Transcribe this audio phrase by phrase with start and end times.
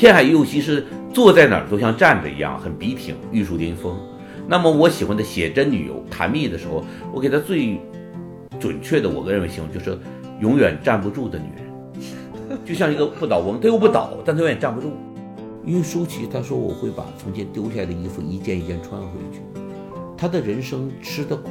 [0.00, 3.94] 天海佑希是坐在哪儿都像站着一样，很笔挺，玉树临风。
[4.48, 7.78] 那么我喜欢的写真女友谭蜜的时候，我给她最
[8.58, 9.98] 准确的，我个人认为形容就是
[10.40, 14.90] 永远站不住的女人，就像一个不倒翁，她又不倒，但她永远站不住。
[15.66, 19.42] 因为舒淇她说我会把从前丢下的衣服一件一件穿回去，
[20.16, 21.50] 她的人生吃的苦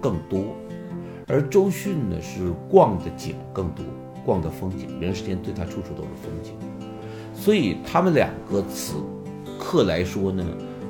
[0.00, 0.46] 更多，
[1.28, 3.84] 而周迅呢是逛的景更多，
[4.26, 6.54] 逛的风景，人世间对她处处都是风景，
[7.34, 8.94] 所以他们两个此
[9.58, 10.44] 刻来说呢，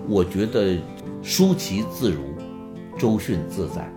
[0.08, 0.76] 我觉得。
[1.26, 2.18] 舒淇自如，
[2.98, 3.90] 周迅自在。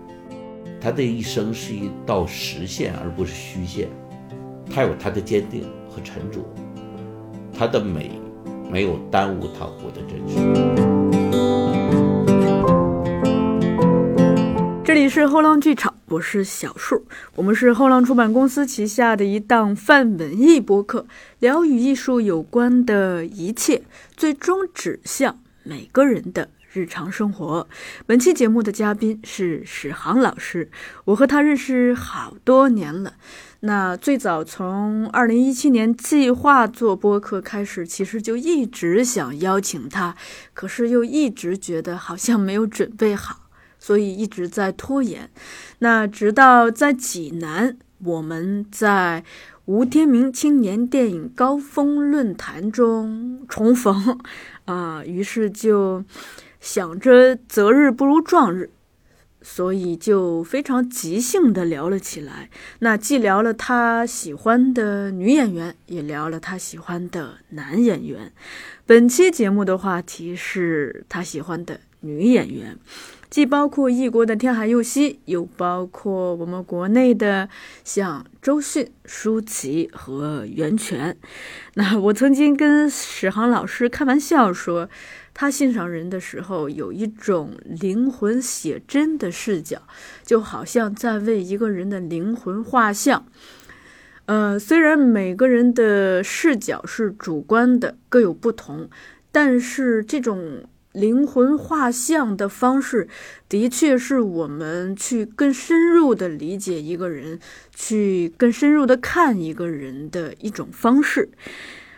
[0.80, 3.90] 他的一生是一道实线，而不是虚线。
[4.74, 6.40] 他有他的坚定和沉着，
[7.54, 8.12] 他的美
[8.72, 10.38] 没有耽误他活得真实。
[14.86, 17.06] 这里是后浪剧场，我是小树，
[17.36, 21.06] 我们是后浪出版公司旗下的一档泛文艺播客，
[21.40, 23.84] 聊与艺术有关的一切，
[24.16, 26.50] 最终指向每个人的。
[26.72, 27.68] 日常生活，
[28.06, 30.70] 本期节目的嘉宾是史航老师。
[31.06, 33.14] 我和他认识好多年了。
[33.62, 40.16] 那最早从二零一七年计划做播客开始，其实就一直想邀请他，
[40.54, 43.47] 可是又一直觉得好像没有准备好，
[43.88, 45.30] 所以一直在拖延。
[45.80, 49.24] 那直到在济南，我们在
[49.66, 54.20] 吴天明青年电影高峰论坛中重逢，
[54.66, 56.04] 啊，于是就。
[56.60, 58.72] 想着择日不如撞日，
[59.42, 62.50] 所以就非常即兴的聊了起来。
[62.80, 68.34] 那既聊了他喜欢的女演员，也聊了他喜欢的男演员。
[68.86, 72.76] 本期节目的话题是他喜欢的女演员，
[73.30, 77.50] 既包括异国的天海佑希，又包括我们国内的
[77.84, 81.18] 像周迅、舒淇和袁泉。
[81.76, 84.90] 那我曾经跟史航老师开玩笑说。
[85.40, 89.84] 他欣赏人的时候，有一种灵魂写真的视角，
[90.24, 93.24] 就好像在为一个人的灵魂画像。
[94.26, 98.90] 呃，虽然每个人的视角是主观的，各有不同，
[99.32, 100.64] 但是这种
[100.98, 103.08] 灵魂画像的方式，
[103.48, 107.40] 的确是我们去更深入的理解一个人，
[107.76, 111.30] 去更深入的看一个人的一种方式。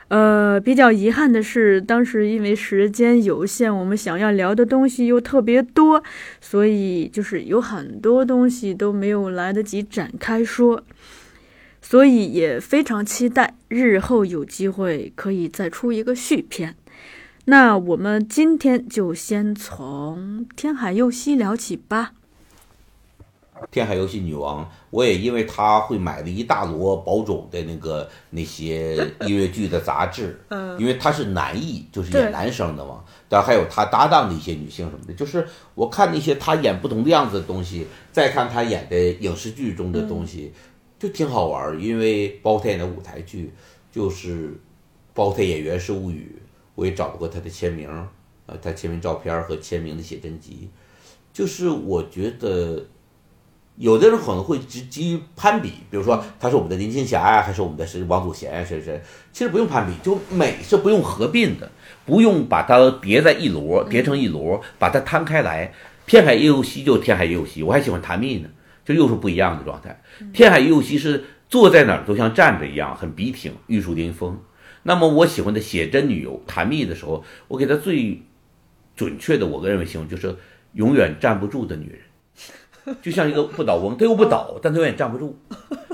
[0.09, 6.03] 呃，比较遗憾的是，当时因为时间有限，我们想要聊的东西又特别多，
[6.41, 10.83] 所以就是有很多东西都没有来得及展开说，
[11.79, 16.75] 所以也非常期待日后有机会可以再出一个续篇。
[17.49, 22.13] 那我们今天就先从天海佑希聊起吧。
[23.71, 33.03] 天海游戏女王，我也因为她会买了一大摞宝冢的那个那些音乐剧的杂志，嗯，因为她是男艺，就是演男生的嘛。
[33.27, 40.53] 但还有她搭档的一些女性什么的，就是我看那些她演不同的样子的东西，再看她演的影视剧中的东西，
[40.99, 41.81] 就挺好玩儿。
[41.81, 43.51] 因为包括她演的舞台剧，
[43.91, 44.53] 就是
[45.15, 46.35] 包括她演《员是物语》，
[46.79, 47.89] 我也找过他的签名，
[48.45, 50.69] 呃，他签名照片和签名的写真集，
[51.33, 52.85] 就是我觉得。
[53.79, 59.01] 有的人可能会基基于攀比，比如说他是我们的林青霞呀，还是我们的谁王祖贤谁谁？
[59.31, 61.71] 其实不用攀比，就美是不用合并的，
[62.05, 65.73] 不用把它叠在一摞，叠成一摞，把它摊开来。
[66.05, 68.49] 天海佑希就天海佑希，我还喜欢谭蜜呢，
[68.83, 70.01] 就又是不一样的状态。
[70.33, 74.37] 天海佑希是坐在哪儿都像站着一样，很笔挺，玉树临风。
[74.83, 78.21] 那么我喜欢的写真女友谭蜜的时候，我给她最
[78.95, 80.35] 准确的，我个人认为形容就是
[80.73, 81.99] 永远站不住的女人。
[83.03, 85.37] 就像一个不倒翁，她又不倒，但她永远站不住，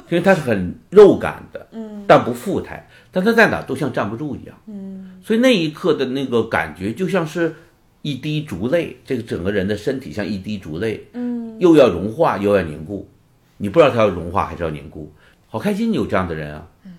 [0.09, 7.53] 因为她是很肉感的，嗯，但不富态，但她在哪都像站不住一样，嗯，所以那一刻的那个感觉就像是
[8.01, 13.09] 一滴烛泪，这个整个人的身体像一滴烛泪，嗯，又要融化又要凝固，
[13.57, 15.11] 你不知道它要融化还是要凝固，
[15.49, 16.93] 好开心有这样的人啊，嗯，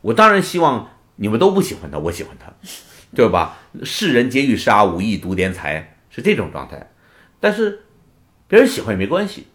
[0.00, 2.52] 我当然希望你们都不喜欢他，我喜欢他，
[3.14, 3.58] 对吧？
[3.82, 6.90] 世人皆欲杀，武艺独怜才，是这种状态，
[7.40, 7.80] 但是。
[8.46, 9.46] 别人喜欢也没关系，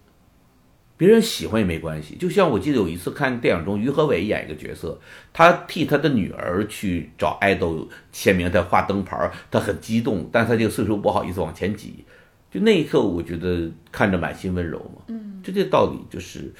[0.97, 2.15] 别人喜欢也没关系。
[2.15, 4.99] 就像我记得有一次看电影中，于和伟演一个角色，
[5.31, 12.03] 他替他的女儿去找爱豆签名，他画灯牌，他很激动，但他这个岁数不好意思往前挤。
[12.51, 15.03] 就那一刻，我觉得看着满心温柔嘛。
[15.07, 16.51] 嗯，就这道理，就是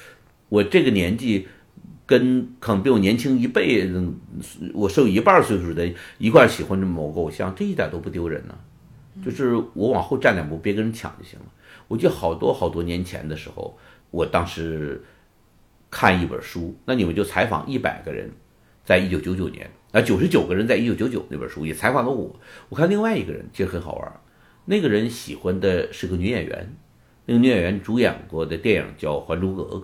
[0.48, 1.48] 我这个年纪，
[2.10, 3.88] 跟可能比我年轻一辈，
[4.74, 8.58] 我是有一半岁数的一块喜欢某个偶像，这一点都不丢人呢。
[9.24, 11.46] 就是我往后站两步，别跟人抢就行了。
[11.86, 13.78] 我记得好多好多年前的时候，
[14.10, 15.00] 我当时
[15.88, 18.28] 看一本书，那你们就采访一百个人，
[18.84, 22.34] 在一九九九年啊，九十九个人在一九九九那本书也采访了我。
[22.70, 24.20] 我看另外一个人其实很好玩，
[24.64, 26.76] 那个人喜欢的是个女演员，
[27.26, 29.76] 那个女演员主演过的电影叫《还珠格格》，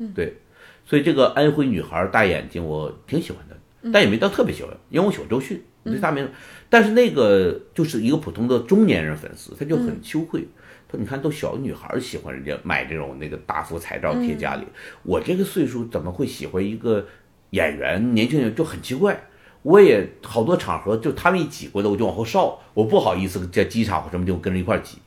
[0.00, 0.36] 嗯，对，
[0.84, 3.56] 所以这个安徽女孩大眼睛我挺喜欢的，
[3.92, 6.28] 但也没到特别喜欢，因为我喜欢周迅，我对大明，
[6.68, 10.46] 但是那个就是一个普通的中年人粉丝，他就很羞愧。
[10.90, 14.64] 说你看，都小女孩喜欢人家买这种那个大幅彩照贴家里，
[15.02, 17.04] 我这个岁数怎么会喜欢一个
[17.50, 18.14] 演员？
[18.14, 19.28] 年轻人就很奇怪。
[19.62, 24.98] 我也好多场合，就他们一挤过来，我就往后稍，我不好意思在机场或什么就跟着一块挤。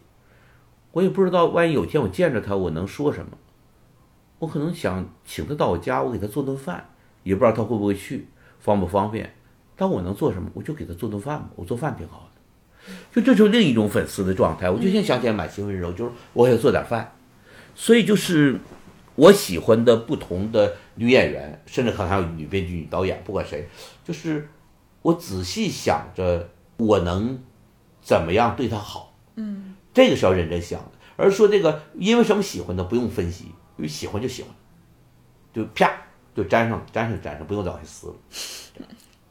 [0.91, 3.37] 我也不知道，万一有天我见着他，我能说什么？
[4.39, 6.89] 我可能想请他到我家，我给他做顿饭，
[7.23, 8.27] 也不知道他会不会去，
[8.59, 9.33] 方不方便。
[9.75, 10.49] 但我能做什么？
[10.53, 12.91] 我就给他做顿饭吧，我做饭挺好的。
[13.11, 17.13] 就这就是另一种粉丝的状态，我就现在想起来满心温柔，就是我想做点饭，
[17.75, 18.59] 所以就是
[19.15, 23.67] 我喜欢的不同的女演员，甚至可能还有女编剧、女导演，不管谁，
[24.05, 24.47] 就是
[25.01, 27.37] 我仔细想着我能
[28.01, 34.51] 怎么样对她好，嗯，这个是要认真想的，而说这个因为什么喜欢的不用分析，因为喜欢就喜欢，
[35.53, 35.91] 就啪
[36.35, 38.13] 就粘上，粘上粘上，不用再往下撕了，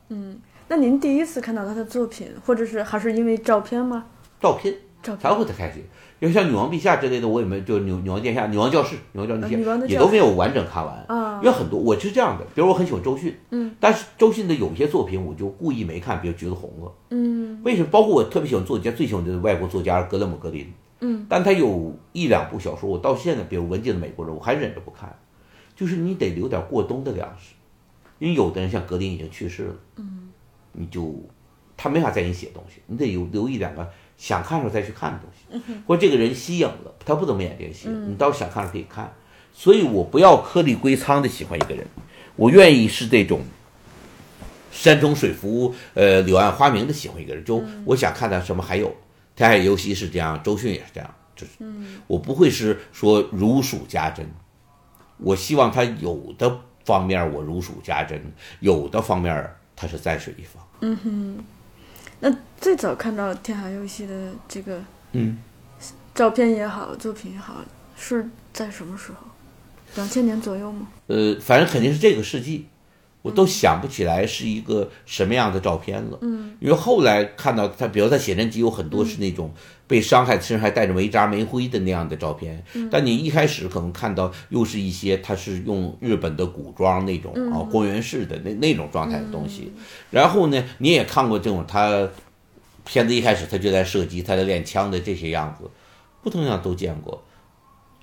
[0.09, 0.41] 嗯。
[0.69, 4.05] 那您第一次看到他的作品，或者是还是因为照片吗？
[4.41, 5.81] 照片，照片才会才开心。
[6.19, 9.41] 因为像《女王陛下》之类的，我也没就《女女王殿下》《女王教室》《女王教室》
[9.79, 11.05] 那些也都没有完整看完。
[11.07, 17.89] 啊，因为很多我是这样的，比如我很喜欢周迅，嗯，但是周迅的有些作品我就故意没看，比如《橘子红了》，嗯，为什么？
[17.93, 25.17] 包括我特别喜欢作家，最喜欢的外国作家格雷姆格林，嗯，但他有一两部小说，我到现在，比如《文静的美国人》，我还忍着不看，
[25.75, 27.55] 就是你得留点过冬的粮食，
[28.19, 30.31] 因为有的人像格林已经去世了，嗯，
[30.73, 31.15] 你就。
[31.79, 35.29] 他没法再给你写东西，你得有留一两个想看的时候再去看的东
[35.61, 39.13] 西，或者这个人吸引了，他不怎么演这个戏，你到时候想看了可以看。
[39.53, 41.87] 所以我不要颗粒归仓的喜欢一个人，
[42.35, 43.41] 我愿意是这种
[44.73, 47.45] 山重水复，呃，柳暗花明的喜欢一个人。
[47.45, 48.97] 就我想看他什么，还有
[49.37, 51.53] 他还尤其是这样，周迅也是这样，就是
[52.07, 54.27] 我不会是说如数家珍，
[55.19, 58.21] 我希望他有的方面我如数家珍，
[58.61, 60.67] 有的方面他是在水一方。
[60.81, 61.45] 嗯哼。
[62.19, 64.81] 那最早看到天海佑希的这个
[65.13, 65.37] 嗯
[66.15, 67.63] 照片也好，作品也好，
[67.95, 69.19] 是在什么时候？
[69.97, 70.89] 两千年左右吗？
[71.09, 72.67] 呃，反正肯定是这个世纪，
[73.27, 76.17] 我都想不起来是一个什么样的照片了。
[76.21, 79.53] 嗯，因为后来看到他，比如他写真集有很多是那种
[79.89, 82.65] 被伤害，身上还带着煤渣煤灰的那样的照片。
[82.75, 89.73] 嗯，但你一开始可能看到又是一些他是用日本的古装那种啊光源式的那那种状态的东西。
[90.13, 92.09] 然后呢，你也看过这种他
[92.85, 95.69] 片子一开始他就在射击，他在练枪的这些样子，
[96.23, 97.25] 不同样都见过。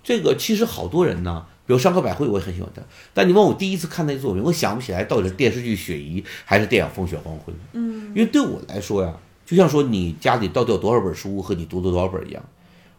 [0.04, 2.82] 这个其实好多人呢，比如山口百惠，我也很喜欢他。
[3.14, 7.56] 但你问我第一次看那作品，我想不起来到底是电视剧《雪姨》还是电影《风雪黄昏》。
[7.72, 12.44] 嗯，因为对我来说呀，就像说你家里到底有多少本书和你读了多少本一样，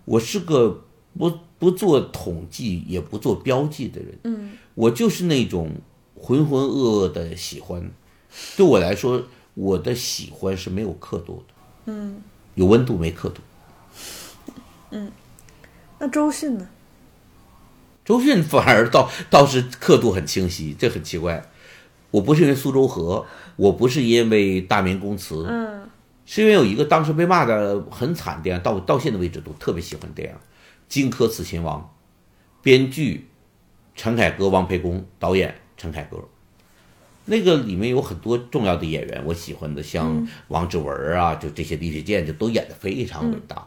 [0.07, 0.83] 我是个
[1.19, 4.19] 不不做统计也不做标记的人。
[4.25, 5.71] 嗯，我就是那种
[6.15, 7.91] 浑浑噩噩的喜欢。
[8.57, 9.23] 对我来说，
[9.55, 11.55] 我的喜欢是没有刻度的。
[11.93, 12.23] 嗯，
[12.55, 13.43] 有温度没刻度。
[14.91, 15.13] 嗯，
[15.99, 16.67] 那周迅呢？
[18.05, 21.43] 周迅反而倒倒是刻度很清晰，这很奇怪。
[22.11, 23.25] 我不是因为苏州河，
[23.57, 25.89] 我不是因为大明宫词，嗯，
[26.27, 30.35] 是因为有一个当时被骂的很惨的，到到现在为止都特别喜欢电影
[30.89, 31.81] 《荆轲刺秦王》，
[32.63, 33.27] 编剧
[33.97, 36.19] 陈凯歌、王培公，导演陈凯歌。
[37.25, 43.67] 那个里面有很多重要的演员，我喜欢的，像王志文啊，就这些李雪健，就都演得非常伟大。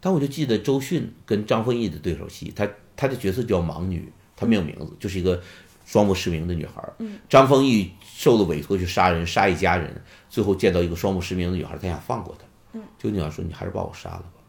[0.00, 2.68] 但我就记得周迅跟张丰毅的对手戏，她
[3.00, 5.40] 她的角色叫盲女，她没有名字，就是一个
[5.86, 6.86] 双目失明的女孩。
[7.28, 14.42] 张丰毅受了委托去杀人，杀一家人，最后见到一个双目失明的女孩，他想放过她，就女孩说：“你还是把我杀了吧。”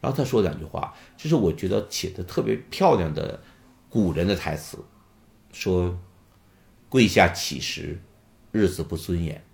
[0.00, 3.40] 然后他说两句话，这是我觉得写的特别漂亮的
[3.90, 4.78] 古人的台词，
[5.52, 5.98] 说。
[6.90, 8.00] 跪下乞食，
[8.50, 9.44] 日子不尊严。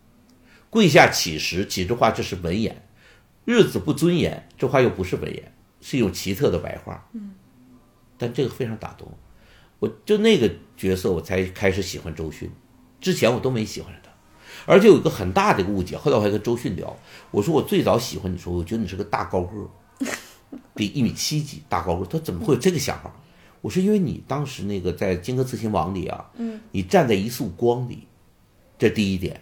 [0.70, 2.72] 跪下乞食，几句话这是文言；
[3.44, 7.08] 日子不尊严，这话又不是文言，是一种奇特的白话。
[7.12, 7.34] 嗯，
[8.18, 9.06] 但这个非常打动
[9.78, 12.50] 我，就那个角色，我才开始喜欢周迅。
[13.00, 14.10] 之前我都没喜欢他，
[14.66, 15.96] 而且有一个很大的一个误解。
[15.96, 16.96] 后来我还跟周迅聊，
[17.30, 20.06] 我说我最早喜欢你的时候，我觉得你是个大高个，
[20.74, 22.06] 得一米七几，大高个。
[22.06, 23.14] 他怎么会有这个想法？
[23.60, 28.06] 我说因为你当时那个在《荆轲刺秦王》里啊，嗯，你站在一束光里，
[28.78, 29.40] 这第一点。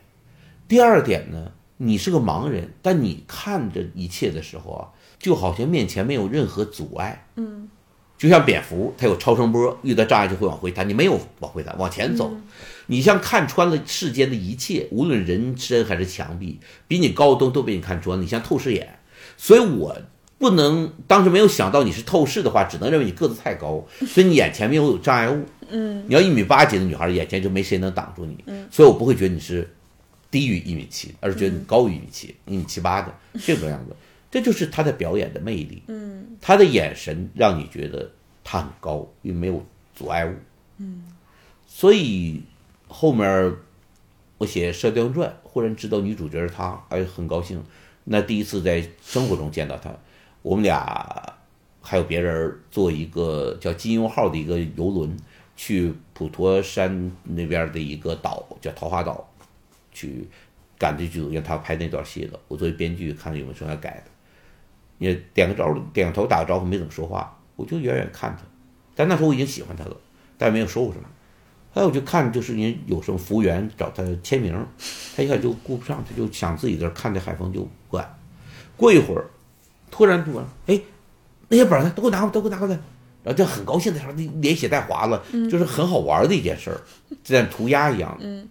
[0.67, 4.88] 第二点呢，你是个盲人，但你看着一切的时候啊，
[5.19, 7.69] 就好像面前没有任何阻碍，嗯，
[8.23, 12.33] 就像蝙蝠，它有超声波，遇到障碍就会往回弹，你没有往回弹，往前走。
[12.87, 18.23] 你像看穿了世间的一切，无论人身还是墙壁，比你高都都被你看穿。
[18.23, 18.97] 你像透视眼，
[19.37, 19.97] 所以我
[20.38, 25.45] 不能当时没有想到你是透视的话，只能认为你个子太高， 所以你眼前没有有障碍物。
[25.69, 28.38] 嗯，你要一米八几的女孩，眼前就没谁能挡住你。
[28.47, 29.69] 嗯，所以我不会觉得你是
[30.31, 33.12] 低于一米七，而是觉得你高于一米七，一米七八的
[33.45, 33.97] 这个样子。
[34.33, 35.85] 这就是他的表演的魅力。
[35.87, 38.11] 嗯，他的眼神让你觉得
[38.43, 40.35] 他很高，又没有阻碍物。
[40.79, 41.05] 嗯，
[41.65, 42.43] 所以。
[42.95, 43.57] 后面
[44.37, 47.65] 我写《射雕传》，忽然知道女主角是他，哎，很高兴。
[48.05, 49.91] 那第一次在生活中见到他，
[50.43, 51.35] 我们俩
[51.81, 55.17] 还有别人坐一个叫“金庸号”的一个游轮，
[55.57, 59.27] 去普陀山那边的一个岛叫桃花岛，
[59.91, 60.29] 去
[60.79, 62.39] 赶这剧组让他拍那段戏了。
[62.47, 64.11] 我作为编剧，看有没有什么要改的，
[65.02, 68.44] 也点个招，点个头，打个招呼，没怎么说话，我就远远看他。
[68.94, 69.97] 但那时候我已经喜欢他了，
[70.38, 71.09] 但没有说过什么。
[71.75, 74.54] 后来我就看，就是你有什么服务员找他签名，
[75.16, 78.18] 他一下就顾不上，他就想自己在看这海风就不管。
[78.76, 79.25] 过一会儿，
[79.90, 80.80] 突然说：“哎，
[81.49, 81.90] 那些本呢？
[81.97, 82.78] 都给我拿过来，都给我拿过来。”
[83.25, 86.80] 然后就很高兴的说：“那连写带划了，就是很好玩的一件事儿，
[87.25, 88.16] 就像涂鸦一样。
[88.21, 88.49] 嗯，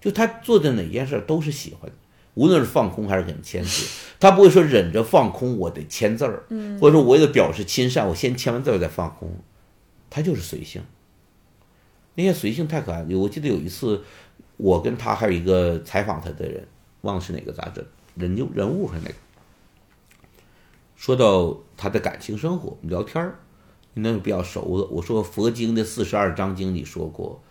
[0.00, 1.96] 就他做的哪件事都是喜欢的，
[2.34, 3.86] 无论是放空还是给人签字，
[4.18, 6.44] 他不会说忍着放空我得签字儿，
[6.80, 9.30] 或者说为了表示亲善，我先签完字儿再放空，
[10.10, 10.82] 他就是随性。
[12.16, 13.18] 那些随性太可爱了。
[13.18, 14.02] 我记得有一次，
[14.56, 16.66] 我跟他还有一个采访他的人，
[17.00, 19.14] 忘了是哪个杂志，人就人物还是哪个，
[20.94, 23.40] 说到他的感情生活，聊天儿，
[23.94, 24.86] 那个比较熟的。
[24.86, 27.42] 我说佛经的四十二章经里说过，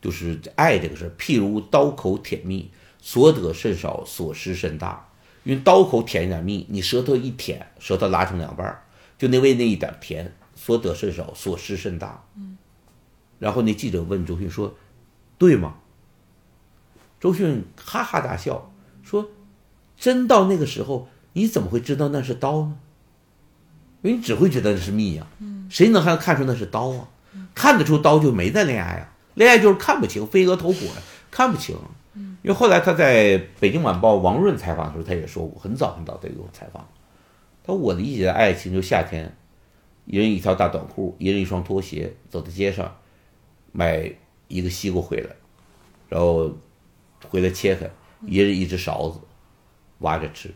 [0.00, 2.70] 就是爱这个事儿，譬如刀口舔蜜，
[3.06, 5.08] 所得甚少，所失甚大。
[5.44, 8.82] 因为刀口舔一点蜜，你舌头一舔，舌头拉成两半儿，
[9.16, 12.24] 就那为那一点甜，所得甚少，所失甚大。
[12.34, 12.58] 嗯。
[13.38, 14.74] 然后那记者问周迅说
[15.38, 15.76] ：“对吗？”
[17.20, 18.72] 周迅哈哈大笑
[19.04, 19.30] 说
[19.96, 22.76] ：“真到那个时候，你怎么会知道那是刀呢？
[24.02, 25.24] 因为你只会觉得那是蜜呀。
[25.70, 27.08] 谁能还看出那是刀啊？
[27.54, 30.88] 看得出刀就没在恋爱啊，恋爱就是看不清，飞蛾投火，
[31.30, 31.76] 看不清。
[32.46, 36.86] 因为后来他在北京晚报王润采访的时候，他也说过，很早很早的有采访，
[37.64, 39.36] 他说我理解的爱情就夏天，
[40.04, 42.96] 一人一条大短裤，一人一双拖鞋，走在街上。”
[43.78, 44.10] 买
[44.48, 45.28] 一个西瓜回来，
[46.08, 46.50] 然后
[47.28, 47.90] 回来切开，
[48.24, 49.20] 一人一只勺子，
[49.98, 50.50] 挖着吃。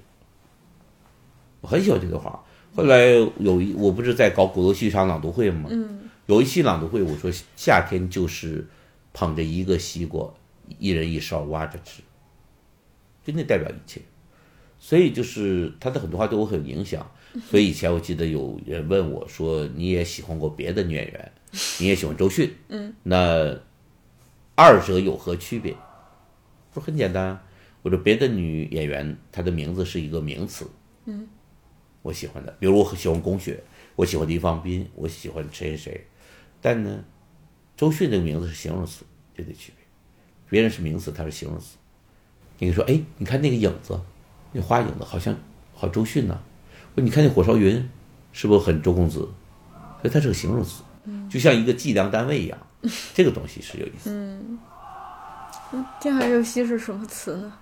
[1.60, 2.42] 我很喜欢这段话。
[2.74, 5.68] 后来有一，我不是在搞鼓楼戏场朗读会吗？
[5.70, 6.08] 嗯。
[6.24, 8.66] 有一期朗读会，我说夏天就是
[9.12, 10.32] 捧着一个西瓜，
[10.78, 12.02] 一人一勺挖着吃，
[13.24, 14.00] 真的代表一切。
[14.78, 17.10] 所以就是他的很多话对我很有影响。
[17.48, 21.32] 所以以前我记得有人问我说：“你也喜欢过别的女演员？”
[21.78, 23.60] 你也喜欢周迅，嗯，那
[24.54, 25.76] 二者有何区别？
[26.72, 27.40] 不是很简单。
[27.82, 30.66] 我说别的女演员，她的名字是一个名词，
[31.06, 31.28] 嗯，
[32.02, 33.62] 我喜欢的，比如我很喜欢龚雪，
[33.96, 36.06] 我喜欢林芳斌，我喜欢谁谁谁。
[36.60, 37.04] 但呢，
[37.76, 39.04] 周迅这个名字是形容词，
[39.36, 39.79] 就得区别。
[40.50, 41.76] 别人是名词，他是形容词。
[42.58, 43.98] 你说，哎，你看那个影子，
[44.52, 45.34] 那花影子好像
[45.74, 46.38] 好周迅呐。
[46.94, 47.88] 说你看那火烧云，
[48.32, 49.20] 是不是很周公子？
[49.20, 50.82] 所以它是个形容词。
[51.30, 52.58] 就像一个计量单位一样，
[53.14, 54.10] 这个东西是有意思。
[54.10, 54.58] 嗯，
[56.00, 57.52] 电海游戏是什么词呢？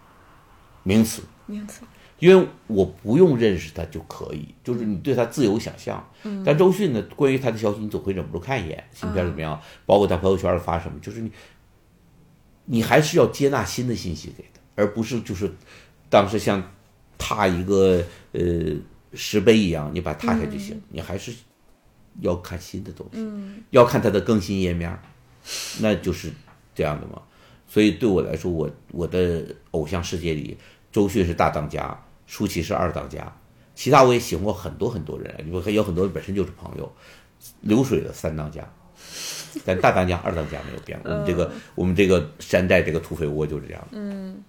[0.82, 1.22] 名词。
[1.46, 1.82] 名词。
[2.18, 6.04] 因为我不用认识他就可以，就是你对他自由想象。
[6.24, 6.42] 嗯。
[6.44, 9.60] 但周迅呢，关于他的消息，你总会忍不住看一眼，新片怎么样？
[9.86, 11.30] 包括他朋友圈发什么，就是你，
[12.68, 15.52] 你还是要接纳新的信息给他，而不是就是
[16.08, 16.62] 当时像
[17.18, 18.40] 踏一个呃
[19.14, 21.34] 石碑一样，你把它踏下就行，你还是。
[22.20, 23.24] 要看新的东西，
[23.70, 25.00] 要看它的更新页面，
[25.80, 26.32] 那就是
[26.74, 27.22] 这样的嘛。
[27.68, 30.58] 所以对我来说，我我的偶像世界里，
[30.90, 31.96] 周迅是大当家，
[32.26, 33.32] 舒淇是二当家，
[33.76, 36.92] 其他我也喜欢过很多很多人，我还有很多人本身就是朋友，
[37.60, 38.68] 流水的三当家，
[39.64, 40.98] 但大当家、二当家没有变。
[41.04, 43.88] 我们这个我们这个山寨这个土匪窝就是这样。
[43.92, 44.42] 嗯，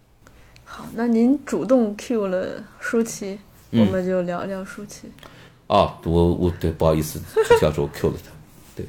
[0.63, 3.39] 好，那您主动 Q 了舒淇，
[3.72, 5.12] 我们就聊聊舒淇。
[5.68, 7.22] 哦，我我对不好意思，
[7.60, 8.32] 小时候 Q 了他，
[8.75, 8.86] 对，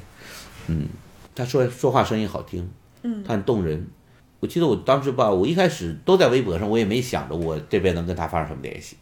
[0.67, 0.87] 嗯，
[1.35, 2.69] 他说说话声音好听，
[3.03, 3.87] 嗯，他很动人。
[4.39, 8.97] 我记得我当时吧，我一开始都在微博上，我也没想着我这边能跟他发生什么联系，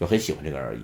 [0.00, 0.80] 就很喜欢这个而已。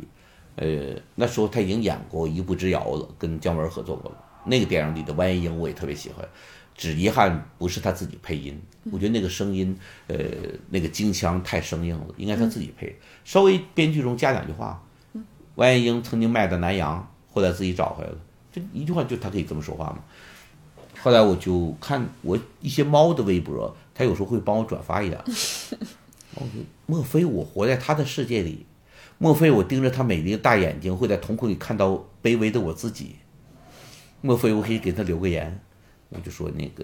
[0.57, 4.19] 呃，那时候他已经演过《一步之遥》了，跟姜文合作过了。
[4.47, 6.27] 那个电影里的完颜英我也特别喜欢，
[6.75, 8.61] 只遗憾不是他自己配音，
[8.91, 10.17] 我觉得那个声音，呃，
[10.71, 14.83] 那个京腔太生硬了，应该他自己配，稍微编剧中加两句话。
[15.57, 18.17] 完颜英曾经卖到南洋，后来自己找回来了，
[18.53, 19.99] 这一句话就他可以这么说话吗？
[21.01, 25.23] 后来我就看我一些猫的微博，他有时候会帮我转发一点。
[26.87, 28.67] 莫非我活在他的世界里？
[29.19, 33.15] 莫非我盯着他美丽的大眼睛，会在瞳孔里看到卑微的我自己？
[34.25, 35.61] 莫非我可以给他留个言？
[36.09, 36.83] 我就说那个，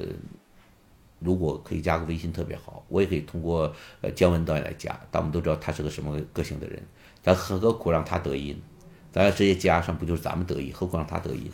[1.21, 4.95] 如果可以加个微信特别好，我也可以通过呃姜文导演来加。
[5.11, 6.83] 但我们都知道他是个什么个性的人，
[7.23, 8.59] 咱何何苦让他得意呢？
[9.11, 10.71] 咱要直接加上，不就是咱们得意？
[10.71, 11.51] 何苦让他得意？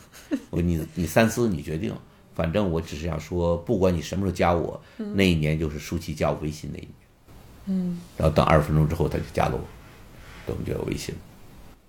[0.51, 1.95] 我你你三思，你决定。
[2.35, 6.93] 反正我只是想说，不管你什么时候加我，那一年就是舒淇加我微信那一年。
[7.67, 9.61] 嗯，然后等二十分钟之后，他就加了我，
[10.47, 11.15] 我们就有微信，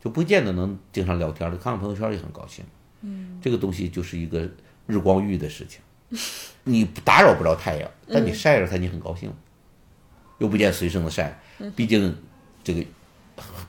[0.04, 2.64] 就不见得能经常聊天的，看看朋友圈也很高兴。
[3.02, 4.50] 嗯，这个东西就是一个
[4.86, 5.82] 日光浴的事情，
[6.64, 9.32] 你打扰不着太阳，但你晒着它，你很高兴，
[10.40, 11.40] 又不见随身的晒，
[11.76, 12.16] 毕竟
[12.64, 12.84] 这个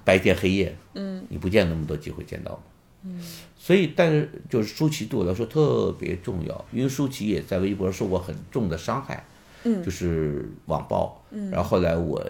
[0.04, 2.62] 白天黑夜，嗯，你不见那么多机会见到嘛。
[3.04, 3.20] 嗯，
[3.56, 9.24] 所以，但是就是舒淇对我来说特别重要，因为舒淇也在微博受过很重的伤害，
[9.62, 12.20] 嗯，就是网暴，嗯，然后后来我，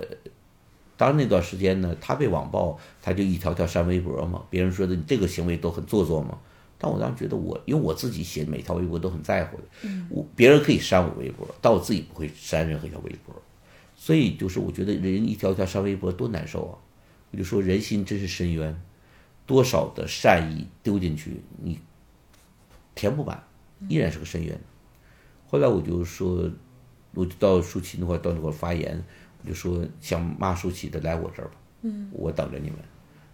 [0.99, 6.39] 当然那段时间呢，他被网暴，他就一条条删微博嘛，别人说的你这个行为都很做作嘛，
[6.79, 13.35] 但我当时觉得我，因为我自己写每条微博都很在乎的，嗯，我别人可以删我微博，但我自己不会删任何一条微博，
[13.97, 16.79] 所以就是我觉得人一条条删微博多难受啊，
[17.33, 18.81] 我就说人心真是深渊。
[19.45, 21.81] 多少的善意丢进去，你
[22.95, 23.43] 填不满，
[23.89, 24.61] 依然是个深渊。
[25.47, 26.51] 后来我就说，
[27.15, 29.03] 我就到舒淇那块到那块发言，
[29.43, 32.79] 我就说想骂舒淇的来我这儿吧，嗯，我等着你们，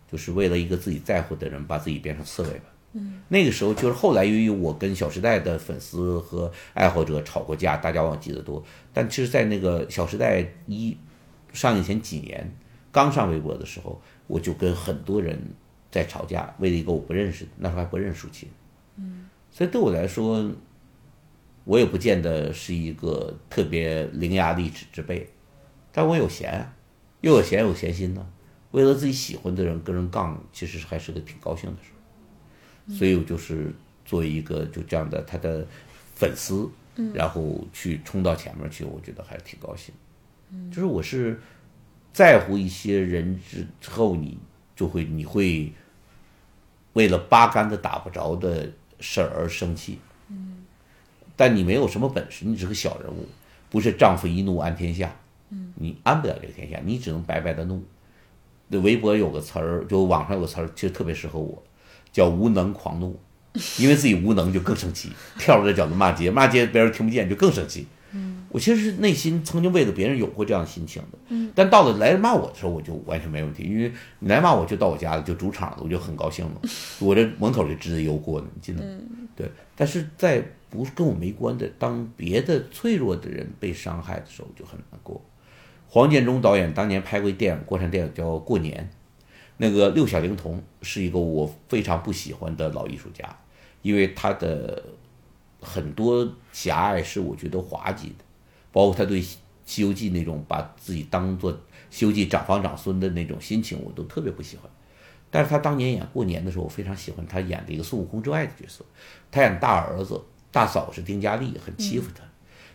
[0.08, 2.66] 就是为了一个自己在乎的人，把自己变成刺猬吧。
[2.94, 8.64] 嗯，那个时候就是后来，由于我跟《小时代》的粉丝和爱好者吵过架，大家忘记得多。
[8.92, 10.96] 但其实，在那个《小时代》一
[11.52, 12.50] 上映前几年，
[12.90, 15.38] 刚上微博的时候，我就跟很多人。
[15.90, 18.48] 在吵架，为了一个我不认识的，那时候还不认识舒淇，
[18.96, 20.50] 嗯，所以对我来说，
[21.62, 25.30] 我也不见得是一个特别伶牙俐齿之辈，
[25.92, 26.68] 但我有闲，
[27.20, 28.26] 又有闲有闲心呢。
[28.72, 31.93] 为了自己喜欢的人跟人杠，其实还是个挺高兴的事儿。
[32.88, 33.72] 所以我就是
[34.04, 35.66] 作为一个就这样的他的
[36.14, 36.68] 粉丝，
[37.12, 39.94] 然后去冲到前面去，我觉得还是挺高兴。
[40.70, 41.40] 就是我是
[42.12, 43.40] 在乎一些人
[43.80, 44.38] 之后，你
[44.76, 45.72] 就会你会。
[46.92, 48.70] 为了八竿子打不着的
[49.00, 50.64] 事儿而生气，嗯，
[51.34, 53.26] 但你没有什么本事，你只是个小人物，
[53.68, 55.12] 不是丈夫一怒安天下，
[55.50, 57.82] 嗯，你安不了这个天下，你只能白白的怒。
[58.68, 61.60] 那微博有个词儿，就网上有个词儿，其实特别适合我，
[62.14, 63.18] 叫无能狂怒，
[63.78, 67.86] 因为自己无能就更生气，跳着脚子骂街，骂街别人听不见就更生气。
[68.48, 76.60] 我其实是内心曾经为了别人有过这样的心情的，嗯，但到了来骂我的时候，我就完全没问题，因为你来骂我就到我家了，就主场了，我就很高兴了，
[77.02, 78.80] 我这门口就支着油锅呢，你记得？
[79.34, 79.50] 对。
[79.74, 85.20] 但是在不跟我没关的，当别的脆弱的人被伤害的时候，就很难过。
[85.88, 88.88] 黄建中导演当年拍过一电影，国产电影叫《过年》，
[89.56, 93.24] 那个六小龄童是一个我非常不喜欢的老艺术家，
[93.82, 94.82] 因为他的
[95.60, 98.24] 很多狭隘是我觉得滑稽的。
[98.72, 99.22] 包括他对
[99.64, 101.52] 《西游记》那种把自己当做
[101.90, 104.68] 《西游记》长房长孙的那种心情，我都特别不喜欢。
[105.30, 108.84] 但是他当年演过年的时候，我非常喜欢他演的一个孙悟空之外的角色。
[109.30, 112.24] 他演大儿子，大嫂是丁嘉丽，很欺负他。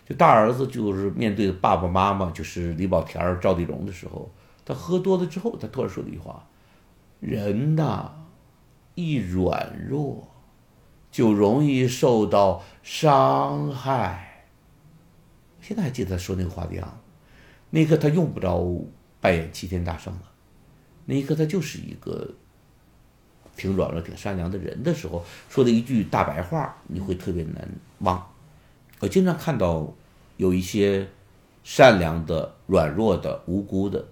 [0.07, 4.31] 就大儿子就是面对爸爸妈妈，就是李保田、赵丽蓉的时候，
[4.65, 6.47] 他喝多了之后，他突然说了一句话
[7.19, 8.11] ：“人呐，
[8.95, 10.27] 一软弱，
[11.11, 14.45] 就容易受到伤害。”
[15.61, 16.93] 现在还记得他说那个话的样子，
[17.71, 18.65] 那一刻他用不着
[19.21, 20.21] 扮演齐天大圣了，
[21.05, 22.33] 那一刻他就是一个
[23.55, 27.67] 挺软弱、挺善良的人的时候说的一句大白话，你会特别难
[27.99, 28.25] 忘。
[29.01, 29.93] 我经常看到
[30.37, 31.07] 有一些
[31.63, 34.07] 善良的、软弱的、无辜的，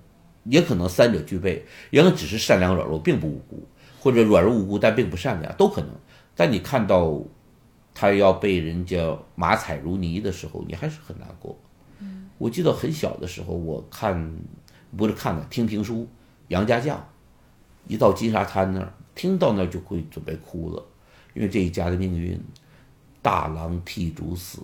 [0.50, 3.68] 也可能三者具备，也可能只是善良软弱并不无辜，
[4.00, 5.90] 或者软弱无辜但并不善良，都可能。
[6.36, 7.22] 但你看到。
[8.00, 11.58] 他要被人家马踩如泥的时候，你还是很难过。
[12.38, 14.38] 我记得很小的时候，我看
[14.96, 16.04] 不是看的听评书
[16.50, 16.96] 《杨家将》，
[17.88, 20.86] 一到金沙滩那儿，听到那儿就会准备哭了，
[21.34, 22.40] 因为这一家的命运，
[23.24, 24.60] 大郎替主死，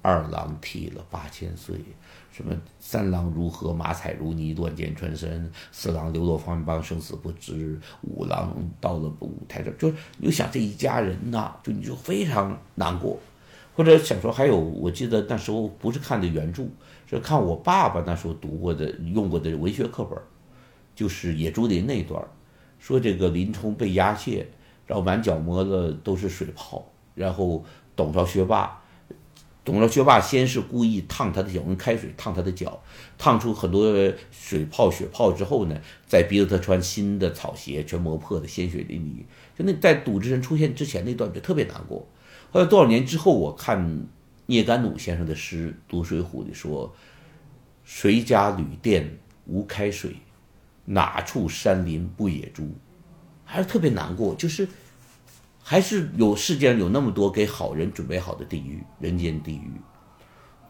[0.00, 1.76] 二郎替了八千岁。
[2.32, 13.18] 什么三郎如何马踩如泥乱箭穿身，四郎流落方邦生死不知，五郎到了舞台上，就是你就想这一家人呐，就你就非常难过，
[13.74, 16.64] 或者想说还有，我记得那时候不是看的原著，
[17.06, 20.18] 是看我爸爸那时候读过的用过的文学课本，
[20.94, 22.26] 就是野猪林那段，
[22.78, 24.48] 说这个林冲被押解，
[24.86, 26.82] 然后满脚磨的都是水泡，
[27.14, 27.62] 然后
[27.94, 28.78] 董超学霸。
[29.64, 32.82] 董卓学霸先是故意烫他的脚，用开水烫他的脚，
[33.16, 33.94] 烫出很多
[34.32, 39.22] 水泡、血泡之后呢，再逼着他穿新的草鞋，全磨破的，鲜血淋漓。
[39.56, 42.04] 就那在赌之神出现之前那段就特别难过。
[42.50, 44.06] 后来多少年之后，我看
[44.46, 46.92] 聂甘努先生的诗《读水浒》里说
[47.84, 50.16] ：“谁家旅店无开水，
[50.86, 52.68] 哪处山林不野猪？”
[53.46, 54.66] 还是特别难过，就是。
[55.62, 59.70] 还是有世界上有那么多给好人准备好的地狱，人间地狱，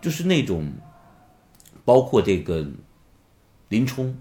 [0.01, 0.73] 就是那种，
[1.85, 2.67] 包括这个
[3.69, 4.17] 林冲，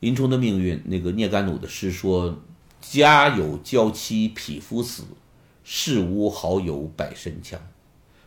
[0.00, 0.82] 林冲的命运。
[0.84, 2.38] 那个聂甘努的诗说
[2.82, 5.04] ：“家有娇妻匹夫死，
[5.64, 7.58] 世无好友百身枪。”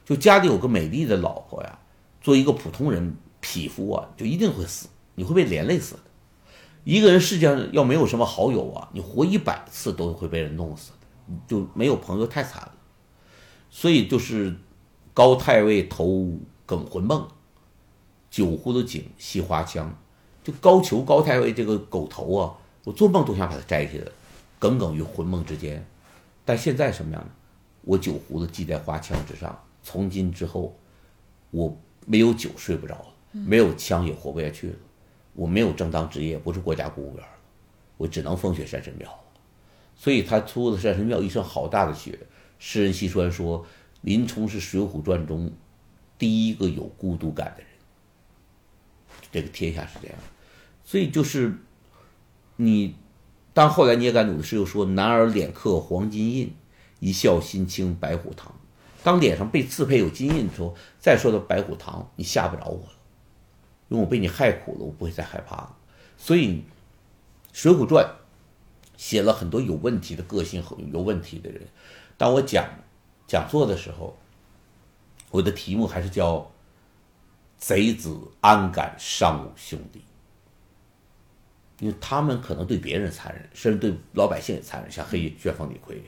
[0.04, 1.80] 就家里有个美丽的老婆呀，
[2.22, 6.00] 做一个普通人匹夫啊，就一定会死，你会被连累死的。
[6.84, 10.92] 一个人世界上要没有什么好友啊，你活一百次都会被人弄死。
[11.48, 12.74] 就没有朋友太惨了，
[13.70, 14.56] 所以就是
[15.14, 17.28] 高太尉头耿魂梦，
[18.30, 19.94] 酒壶的井系花枪，
[20.44, 24.06] 就高俅高太尉这个狗头啊，我做梦都想把它摘下来，
[24.60, 25.86] 耿耿于魂梦之间。
[26.46, 27.30] 但现在什么样呢？
[27.82, 30.78] 我酒壶子系在花枪之上，从今之后，
[31.52, 34.76] 我没有酒睡不着了，没有枪也活不下去了，
[35.34, 37.30] 我没有正当职业，不是国家公务员了，
[37.98, 39.10] 我只能风雪山神庙。
[39.98, 42.20] 所以他出了山神庙，一身好大的雪。
[42.60, 43.66] 诗人西川说，
[44.02, 45.52] 林冲是《水浒传》中
[46.18, 47.68] 第一个有孤独感的人。
[49.32, 50.18] 这个天下是这样，
[50.86, 51.58] 所以就是
[52.56, 52.96] 你，
[53.54, 56.54] 当后来聂甘努的诗又说：“男儿脸刻黄金印，
[57.00, 58.54] 一笑心清白虎堂。”
[59.04, 62.94] 当脸上被刺配有金印的时候，再说到白虎堂，你吓不着我了，
[63.90, 65.76] 因为我被你害苦了，我不会再害怕了。
[66.18, 66.48] 所以，
[67.52, 68.06] 《水浒传》。
[68.98, 71.62] 写了很多有问题的个性和有问题的人。
[72.18, 72.68] 当我讲
[73.28, 74.18] 讲座的时候，
[75.32, 76.52] 我的题目还是叫
[77.58, 80.02] “贼子安敢伤我兄弟”，
[81.80, 86.02] 因为他们可能对别人残忍，甚至对老百姓也残忍，像黑旋风李逵，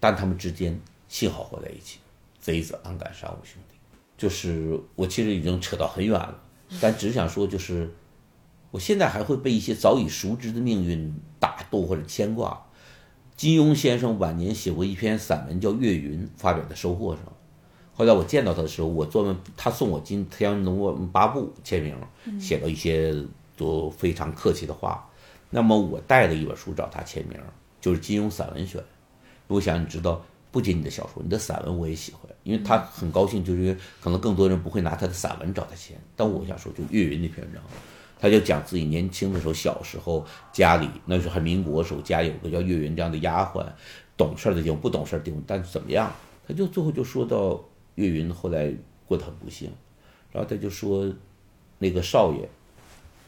[0.00, 2.00] 但他们之间幸好活在一起。
[2.40, 3.76] 贼子安敢伤我兄弟，
[4.18, 6.42] 就是我其实已经扯到很远了，
[6.80, 7.88] 但只想说就是。
[8.72, 12.60] 我现在还会被一些早已熟知的命运打动或者牵挂。
[13.36, 17.24] 金庸先生晚年写过一篇散文叫《岳云》，发表在《收获》上。
[17.94, 23.14] 后来我见到他的时候，我专门他送我《金天龙八部》签名，写了一些
[23.56, 25.06] 都非常客气的话。
[25.50, 27.38] 那么我带了一本书找他签名，
[27.78, 28.82] 就是金庸散文选。
[29.48, 36.00] 我想你知道，不仅你的小说，你的散文我也喜欢，因为他很高兴，就是可能更多人不会拿他的散文找他签。
[36.16, 37.62] 但我想说，就岳云那篇文章。
[38.22, 43.66] 他就讲自己年轻的时候，小时候家里那时候还民国时候，家有个叫岳云这样的丫鬟，
[44.16, 46.08] 懂事的地方，不懂事的地方，但是怎么样？
[46.46, 47.60] 他就最后就说到
[47.96, 48.72] 岳云后来
[49.08, 49.68] 过得很不幸，
[50.30, 51.12] 然后他就说，
[51.80, 52.48] 那个少爷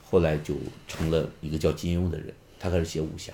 [0.08, 0.54] 后来就
[0.86, 3.32] 成了一个叫金庸的人，他开始写武侠，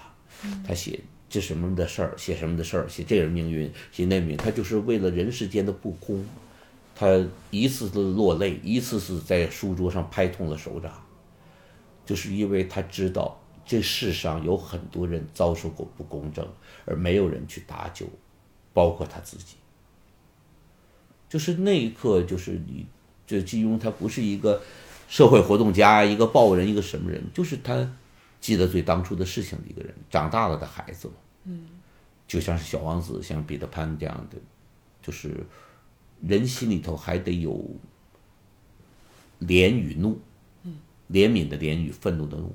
[0.66, 6.25] 他写这什么的事儿，写什么的事儿，写这人命运，写那命，他就是为了人世间的不公，
[6.94, 10.90] 他一次次落泪，一次次在书桌上拍痛了手掌。
[12.11, 16.44] 就是因为他知道这世上有很多人遭受过不公正，
[16.85, 18.05] 而没有人去搭救，
[18.73, 19.55] 包括他自己。
[21.29, 22.85] 就是那一刻，就是你，
[23.29, 24.61] 这金庸他不是一个
[25.09, 27.88] 社会活动家，一个报人，一个什么人，就是他
[28.40, 31.14] 记得最当初的事情的一个人，长大了的孩子嘛。
[31.44, 31.64] 嗯，
[32.27, 34.37] 就像是小王子，像彼得潘这样的，
[35.01, 35.46] 就是
[36.20, 37.64] 人心里头还得有
[39.40, 40.20] 怜与怒。
[41.12, 42.55] 怜悯的怜与愤怒的怒，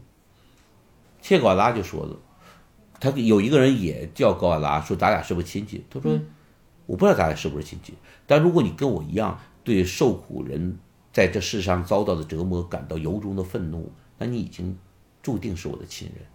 [1.22, 2.15] 切格瓦拉就说了，
[3.02, 5.84] 他有一个人也叫高瓦拉，说咱俩是不是亲戚？
[5.89, 6.18] 他说，
[6.86, 7.94] 我不知道咱俩是不是亲戚，
[8.26, 10.78] 但如果你跟我一样对受苦人
[11.12, 14.78] 在这世上遭到的折磨感到由衷的愤怒，那你已经
[15.22, 16.26] 注定是我的亲人。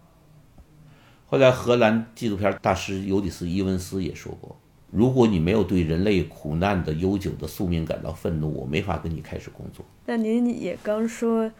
[1.27, 4.57] 后来荷兰纪录片大师尤里斯伊文斯也说过，
[4.91, 9.87] 如果你没有对人类苦难的悠久的宿命感到愤怒，我没法跟你开始工作。
[10.05, 11.51] 那您也刚说。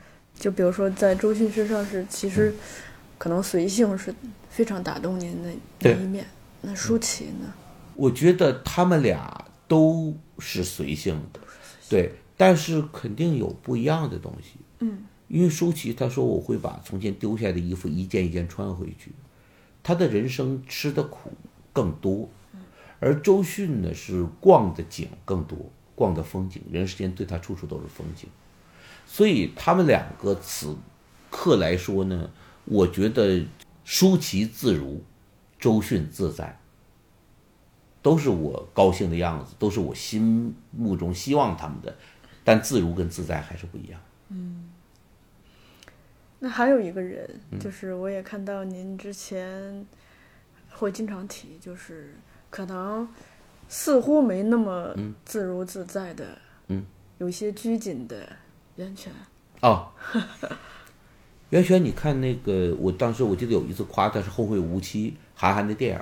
[0.41, 2.53] 就比如说，在周迅身上是其实，
[3.19, 4.13] 可能随性是
[4.49, 6.27] 非常打动您的那一面。
[6.63, 7.53] 那舒淇呢？
[7.95, 11.41] 我觉得他们俩都是随性的，
[11.91, 14.55] 对，但是肯定有不一样的东西。
[14.79, 19.13] 嗯，因为舒淇她说我会把从前丢下的衣服一件一件穿回去，
[19.83, 21.31] 她的人生吃的苦
[21.75, 22.31] 更多，
[22.99, 25.59] 而周迅呢是逛的景更多，
[25.95, 28.27] 逛的风景，人世间对她处处都是风景。
[29.13, 30.77] 所以他们两个此
[31.31, 32.31] 刻来说呢，
[32.65, 33.45] 我觉得
[33.85, 35.03] 舒淇自如，
[35.59, 36.61] 周迅自在，
[38.01, 41.93] 都是我高兴的样子，都是我心目中希望他们的，
[42.45, 44.01] 但自如跟自在还是不一样。
[44.29, 44.71] 嗯，
[46.39, 49.85] 那还有一个人，就是我也看到您之前
[50.71, 52.15] 会经常提，就是
[52.49, 53.09] 可能
[53.69, 54.95] 似乎没那么
[55.25, 56.87] 自如自在的，嗯，
[57.19, 58.37] 有些拘谨的
[58.81, 59.13] 袁泉。
[59.61, 59.89] 哦，
[61.51, 66.01] 袁泉，你看那个，我当时我记得有一次夸她是后会无期，韩寒的电影，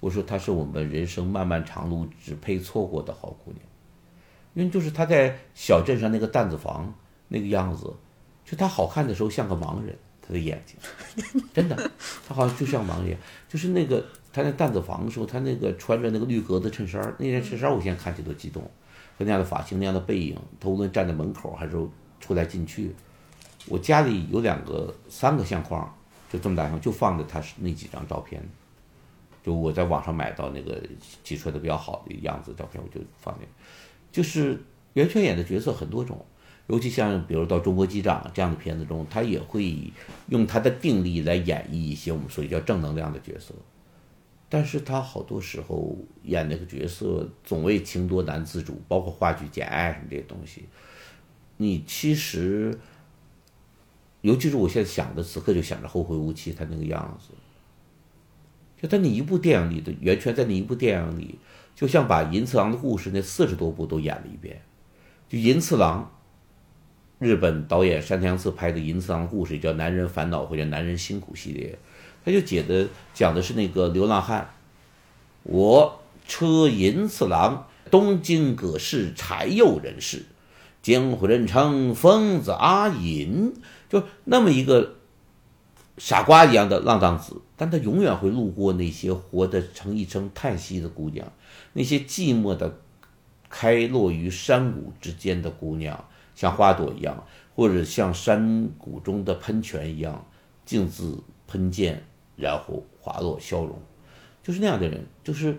[0.00, 3.60] 我说她是我们人生漫漫长路只配错过的好姑娘，
[4.54, 6.92] 因为就是她在小镇上那个担子房
[7.28, 7.94] 那个样子，
[8.44, 10.76] 就她好看的时候像个盲人，她的眼睛，
[11.54, 11.76] 真的，
[12.26, 13.16] 她好像就像盲人，
[13.48, 18.62] 就是那个她那担子房的时候，她那个穿着那个绿格子衬衫那件衬衫我现在看起都激动，
[19.16, 21.76] 和那样的发型那样的背影，她无论站在门口还是。
[22.20, 22.94] 出来进去，
[23.68, 25.92] 我家里有两个、三个相框，
[26.30, 28.42] 就这么大相，就放着他那几张照片。
[29.44, 30.82] 就我在网上买到那个
[31.22, 33.46] 挤出来的比较好的样子照片，我就放那。
[34.10, 34.60] 就是
[34.94, 36.24] 袁泉演的角色很多种，
[36.66, 39.92] 尤其像比如到《中国机长》这样的片子中，他也会
[40.28, 43.54] 用他的定力来演绎一些我们所谓叫正能量的角色。
[44.48, 50.64] 但是他好多时候演那个角色总为情多难自主，包括话剧《简爱》什么这些东西。
[51.58, 52.78] 你其实，
[54.20, 57.32] 尤其是我现在想的，此刻就想着《后会无期》他那个样子，
[58.80, 61.38] 就在那一部电影里的袁泉，在那一部电影里，
[61.74, 64.60] 就像把银次郎的故事那四十多部都演了一遍。
[65.28, 66.10] 就银次郎，
[67.18, 71.78] 日本导演山田洋次拍的银次郎故事叫《男人烦恼》或者《男人辛苦》系列，
[72.24, 74.50] 他就解的讲的是那个流浪汉，
[75.44, 80.26] 我车银次郎，东京葛饰柴又人士。
[80.86, 83.52] 江湖人称疯子阿银，
[83.88, 84.94] 就那么一个
[85.98, 91.26] 傻瓜一样的浪荡子，但他永远会路过那些活得成一声叹息的姑娘，
[91.72, 92.78] 那些寂寞的
[93.48, 96.04] 开落于山谷之间的姑娘，
[96.36, 100.24] 像花朵一样，或者像山谷中的喷泉一样，
[100.64, 101.18] 径自
[101.48, 101.98] 喷溅，
[102.36, 103.76] 然后滑落消融，
[104.40, 105.58] 就是那样的人，就是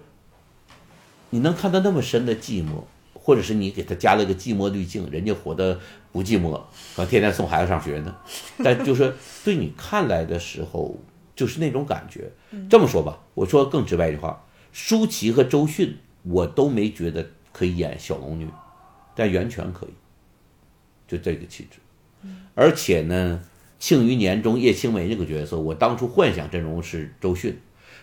[1.32, 2.86] 你能看到那么深的寂寞。
[3.28, 5.78] 或者是你给他加了个寂寞滤镜，人家活得
[6.14, 6.50] 不寂寞，
[6.96, 8.16] 可能天天送孩子上学呢。
[8.64, 9.14] 但就是
[9.44, 10.98] 对你看来的时候，
[11.36, 12.32] 就是那种感觉。
[12.70, 18.48] 这么说吧，我说更直白一句话，舒淇和周迅我都没觉得可以演小龙女，
[19.14, 19.90] 但袁泉可以，
[21.06, 21.80] 就这个气质。
[22.56, 23.42] 而且呢，
[23.78, 27.60] 《庆余年》中叶青梅这个角色，我当初幻想阵容是周迅，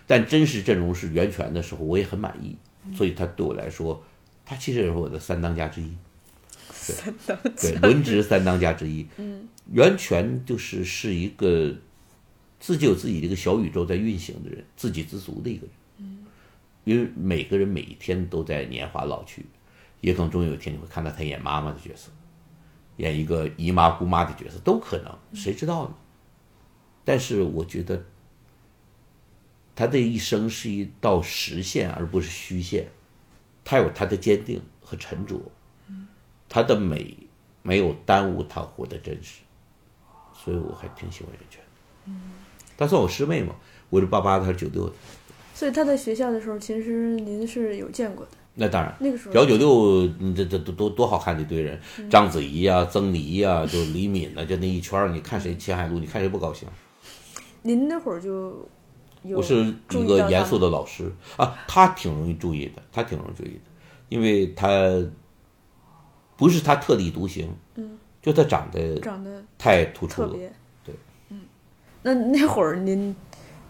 [0.06, 2.58] 但真实阵容是袁泉的时候，我也很满意。
[2.94, 4.04] 所以他对我来说。
[4.44, 5.90] 他其实也是我的三当家之一，
[7.26, 9.06] 对对，轮值三当家之一。
[9.16, 11.74] 嗯，袁泉就是是一个
[12.60, 15.70] 自己有自己的一个小宇宙在运行的人，自给自足的一个人。
[15.98, 16.24] 嗯，
[16.84, 19.46] 因为每个人每一天都在年华老去，
[20.00, 22.10] 也可能终有一天你会看到他演妈妈的角色，
[22.98, 25.94] 演一个姨妈姑妈的角色都可能，谁知道呢？
[27.06, 28.04] 但是我觉得
[29.74, 32.88] 他的一生是一道实线，而不是虚线。
[33.64, 35.40] 他有他的坚定和沉着，
[36.48, 37.16] 他的美
[37.62, 39.40] 没有耽误他活得真实，
[40.34, 41.62] 所以我还挺喜欢袁泉。
[42.04, 42.20] 嗯，
[42.76, 43.54] 他算我师妹嘛，
[43.88, 44.92] 我是八八的，他是九六的。
[45.54, 48.32] 所以他在学校的时候，其实您是有见过的。
[48.56, 56.68] 那当然，那个时候表九六，这这都多多好看的一堆人，章子怡啊、曾黎啊，就李敏啊，就那一圈你看谁秦海璐，你看谁不高兴？
[57.62, 58.68] 您那会儿就。
[59.32, 63.60] 我是一个严肃的老师啊，他挺容易注意的，他挺容易注意的，
[64.10, 64.68] 因为他
[66.36, 70.36] 不是他特立独行，嗯，就他长得长得太突出了，
[70.84, 70.94] 对，
[71.30, 71.40] 嗯，
[72.02, 73.16] 那那会儿您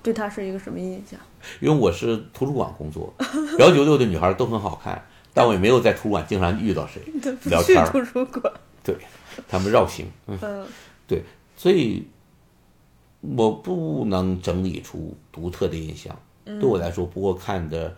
[0.03, 1.21] 对他是一个什么印象？
[1.61, 3.15] 因为我是图书馆工作，
[3.59, 5.01] 幺九六的女孩都很好看，
[5.33, 7.01] 但我也没有在图书馆经常遇到谁
[7.45, 8.97] 聊天图书馆，对
[9.47, 10.67] 他们绕行，嗯，
[11.07, 11.23] 对，
[11.57, 12.09] 所以。
[13.37, 17.95] 我不能整理出独特的印象，对我来说，不过看的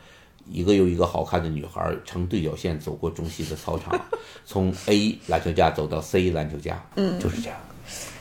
[0.48, 3.98] 一个又一个好看的女孩呈对角线走过中西的操场，
[4.46, 7.58] 从 A 篮球架走到 C 篮球架，嗯，就是这样。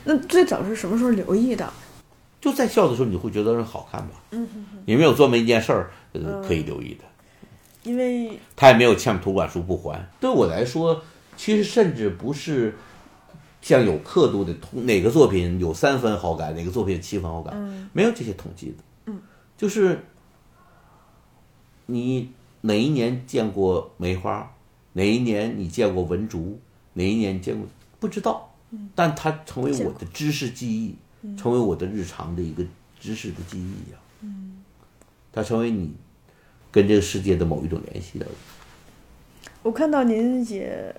[0.04, 1.72] 那最早是什么时候留意的？
[2.42, 4.22] 就在校的时候，你会觉得好看吧？
[4.32, 4.84] 嗯哼哼。
[4.86, 7.04] 也没有做么一件事儿，呃可以留意的。
[7.84, 10.04] 因为他也没有欠图书馆书不还。
[10.20, 11.04] 对我来说，
[11.38, 12.76] 其实甚至不是。
[13.66, 18.76] 像有刻度的统哪个作品有三分好感，哪个作品有七分好感，没有这些统计的。
[19.08, 19.20] 嗯，
[19.58, 20.06] 就是
[21.88, 24.54] 你哪一年见过梅花，
[24.94, 26.60] 哪一年你见过文竹，
[26.94, 27.68] 哪一年见过
[28.00, 28.54] 不知道。
[28.70, 30.96] 嗯，但它成为我的知识记忆，
[31.36, 32.64] 成为我的日常的一个
[33.00, 34.00] 知识的记忆一样。
[34.22, 34.64] 嗯，
[35.32, 35.92] 它成为你
[36.72, 39.50] 跟这个世界的某一种联系而已。
[39.64, 40.96] 我看到您也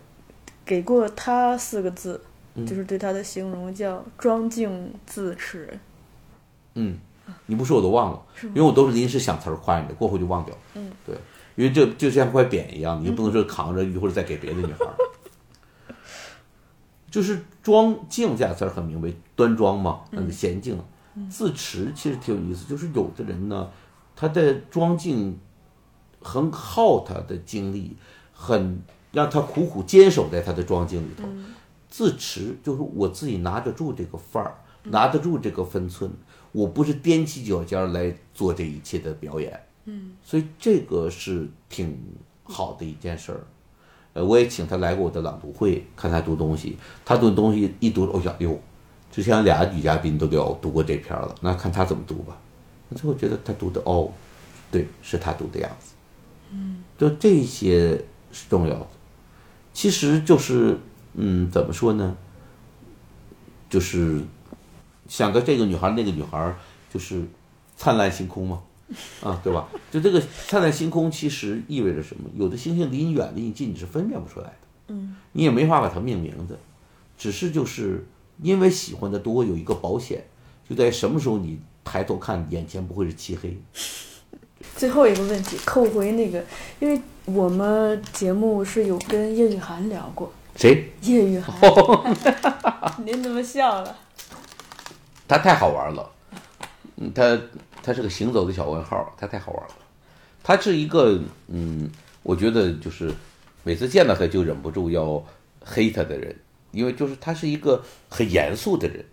[0.64, 2.20] 给过他四个字，
[2.64, 5.78] 就是对他的形容叫“庄静自持”。
[6.74, 6.96] 嗯，
[7.46, 10.56] 你不说我都忘了，因为我都是临时想词儿夸你的，过后就忘掉。
[10.74, 11.14] 嗯，对，
[11.56, 14.86] 因为这就像块匾一样，你不能说扛着一会儿再给别的女孩。
[17.10, 20.78] 就是“庄静”这俩词儿很明白，端庄嘛，那个娴静。
[21.30, 23.70] 自持其实挺有意思，就是有的人呢，
[24.14, 25.38] 他的庄静
[26.20, 27.96] 很耗他的精力，
[28.34, 31.24] 很让他苦苦坚守在他的庄静里头。
[31.88, 36.10] 自持就是我自己拿得住这个范儿，拿得住这个分寸，
[36.52, 39.60] 我不是踮起脚尖来做这一切的表演。
[39.84, 41.96] 嗯，所以这个是挺
[42.42, 43.40] 好的一件事儿。
[44.14, 46.76] 呃，我也请他来过我的朗读会，看他读东西。
[47.04, 48.58] 他读东西一读，哦呀哟，
[49.12, 52.36] 之前俩女嘉宾都给我读过这篇了，那看他怎么读吧。
[52.94, 54.10] 最后觉得他读的哦，
[54.70, 55.92] 对，是他读的样子。
[56.50, 57.90] 嗯，就这些
[58.32, 58.86] 是重要的。
[59.72, 60.78] 其实就是，
[61.16, 62.16] 嗯，怎么说呢？
[63.68, 64.22] 就是
[65.08, 66.54] 想到这个女孩，那个女孩，
[66.92, 67.22] 就是
[67.76, 68.62] 灿烂星空嘛。
[69.20, 69.66] 啊，对吧？
[69.90, 72.30] 就这个灿烂星空，其实意味着什么？
[72.36, 74.54] 有的星星离你远，离你近，你是分辨不出来的。
[74.86, 76.56] 嗯，你也没法把它命名的，
[77.18, 78.06] 只是就是
[78.40, 80.24] 因为喜欢的多，有一个保险，
[80.68, 83.58] 就在什么时候你抬头看，眼前不会是漆黑。
[84.76, 86.44] 最后一个问题，扣回那个，
[86.78, 90.32] 因为我们节目是有跟叶雨涵聊过。
[90.66, 90.92] 谁？
[91.02, 91.54] 叶雨涵。
[93.04, 93.96] 您怎么笑了？
[95.28, 96.10] 他太好玩了，
[96.96, 97.38] 嗯，他。
[97.82, 99.74] 他是个行走的小问号，他太好玩了。
[100.42, 101.88] 他是一个，嗯，
[102.24, 103.14] 我觉得就是
[103.62, 105.24] 每次见到他就忍不住要
[105.64, 106.34] 黑他的人，
[106.72, 109.04] 因为就是他是一个很严肃的人，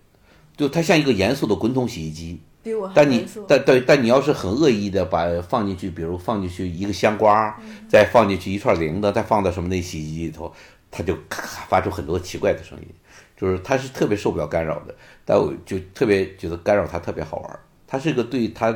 [0.58, 2.42] 就他像一个严肃的滚筒洗衣机。
[2.64, 7.56] 比我但你但但但你要是很恶意的把放进去，比如放进去一个香瓜，
[7.88, 10.52] 再放进去一串铃铛，再放到什么那洗衣机里头，
[10.96, 12.88] 他就咔咔发出很多奇怪的声音，
[13.36, 14.94] 就是他是特别受不了干扰的。
[15.26, 17.60] 但我就特别觉得干扰他特别好玩。
[17.88, 18.72] 他是一个对他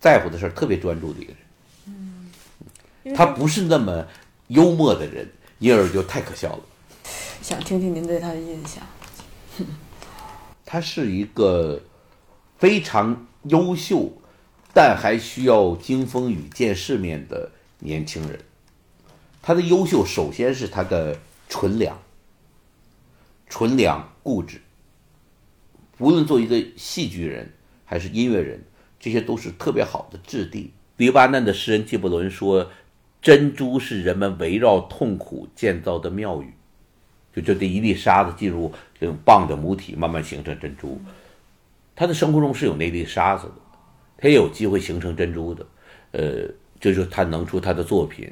[0.00, 1.38] 在乎的事儿特别专注的一个人，
[3.04, 4.06] 嗯，他不是那么
[4.46, 5.28] 幽默的人，
[5.58, 6.60] 因而就太可笑了。
[7.42, 8.82] 想听听您对他的印象。
[10.64, 11.80] 他是一个
[12.58, 14.12] 非常优秀，
[14.72, 17.50] 但还需要经风雨见世面的
[17.80, 18.38] 年轻人。
[19.40, 21.16] 他的优秀首先是他的
[21.48, 21.98] 纯良，
[23.48, 24.60] 纯良固执。
[25.98, 27.52] 无论做一个戏剧人。
[27.90, 28.62] 还是音乐人，
[29.00, 30.74] 这些都是特别好的质地。
[30.98, 32.70] 黎巴嫩的诗人纪伯伦说
[33.22, 36.52] ：“珍珠是人们围绕痛苦建造的庙宇。”
[37.32, 41.00] 就就这一粒沙子进入这种蚌的母体，慢慢形成珍珠。
[41.96, 43.54] 他的生活中是有那粒沙子的，
[44.18, 45.66] 他也有机会形成珍珠的。
[46.12, 46.46] 呃，
[46.78, 48.30] 就是他能出他的作品，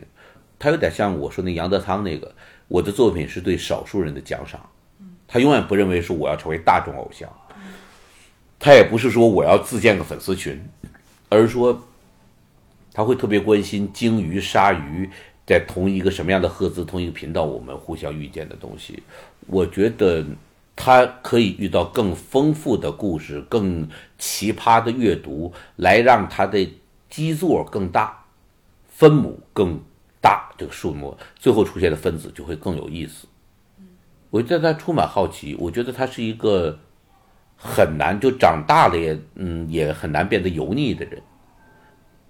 [0.59, 2.35] 他有点像我说那杨德昌那个，
[2.69, 4.61] 我的作品是对少数人的奖赏。
[5.29, 7.29] 他永远不认为说我要成为大众偶像。
[8.59, 10.59] 他也不是说我要自建个粉丝群，
[11.29, 11.87] 而是说
[12.93, 15.11] 他会特别关心鲸鱼、鲨鱼
[15.47, 19.03] 在同一个什么样的赫兹、同一个频道，我们互相遇见的东西。
[19.47, 20.25] 我觉得
[20.75, 26.69] 他可以遇到更丰富的故事、更奇葩的阅读，来让他的
[27.11, 28.25] 基座更大，
[28.89, 29.81] 分母更
[30.27, 33.29] 大，这个数目最后出现的分子就会更有意思。
[34.31, 36.77] 我对他充满好奇，我觉得他是一个。
[37.59, 41.23] 很难，就长大了也，嗯，也很难变得油腻的人。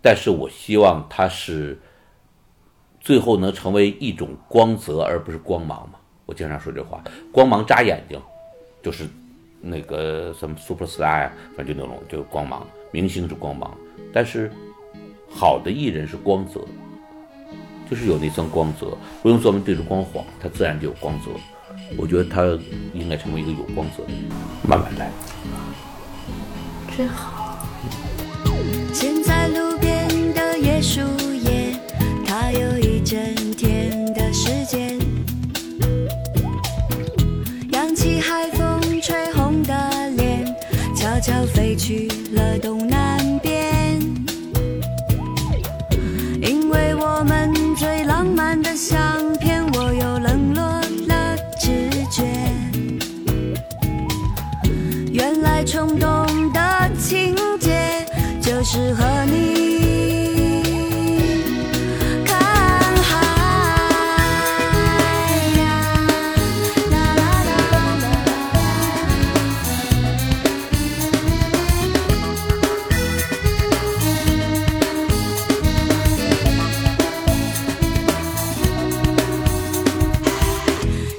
[0.00, 1.76] 但是我希望他是
[3.00, 5.98] 最后能成为一种光泽，而不是光芒嘛。
[6.26, 8.22] 我经常说这话，光芒扎眼睛，
[8.80, 9.04] 就是
[9.60, 13.76] 那个什么 super star 呀，反正就那种就光芒，明星是光芒。
[14.12, 14.48] 但是
[15.28, 16.64] 好的艺人是光泽，
[17.90, 21.30] 就是有那层光泽，不用专门对着光晃，它自然就有光泽。
[21.96, 22.42] 我觉得它
[22.92, 24.22] 应该成为一个有光泽的人，
[24.66, 25.10] 慢慢来。
[26.96, 27.66] 真好。
[28.92, 31.00] 现在路边的椰树
[31.34, 31.78] 叶，
[32.26, 33.18] 它有一整
[33.52, 34.98] 天的时间。
[37.72, 40.44] 扬起海风吹红的脸，
[40.96, 42.75] 悄悄飞去了东
[58.76, 60.62] 适合你
[62.26, 62.36] 看
[63.02, 63.16] 海！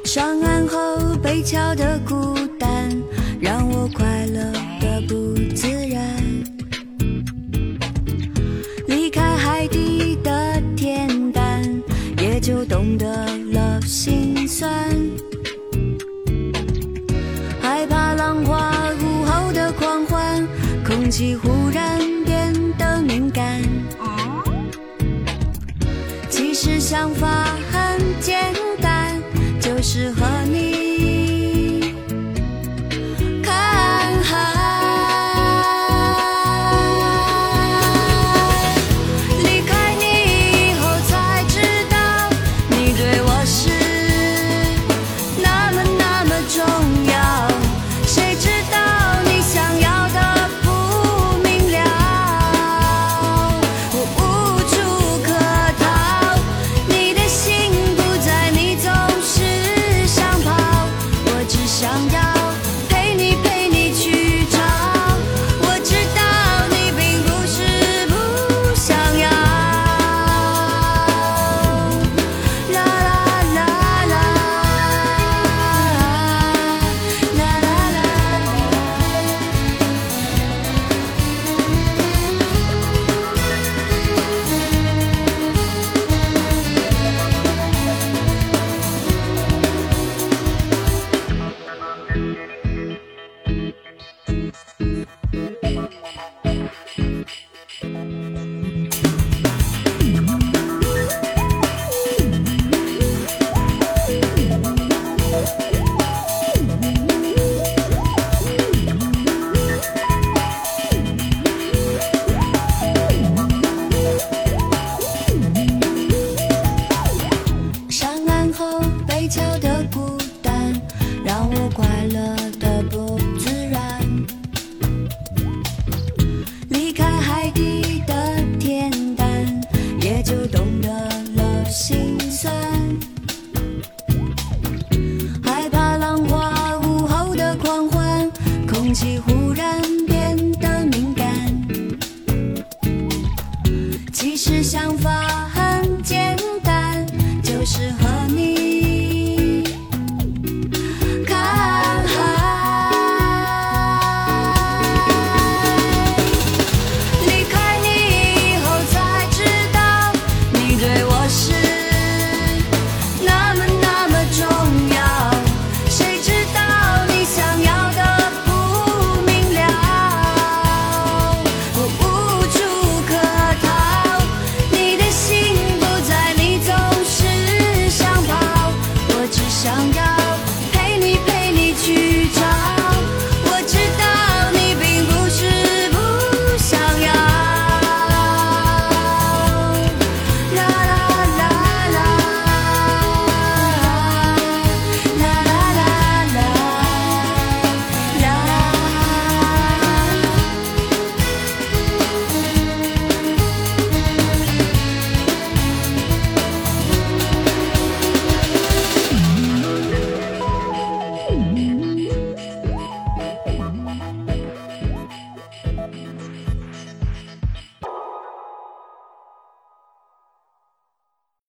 [0.06, 0.78] 上岸后
[1.24, 3.02] 北桥的孤单，
[3.42, 4.17] 让我快。